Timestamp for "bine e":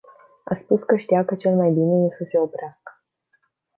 1.71-2.15